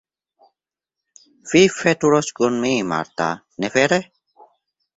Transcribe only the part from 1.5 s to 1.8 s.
Vi